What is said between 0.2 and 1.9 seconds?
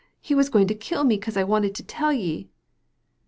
was going to kill me 'cause I wanted to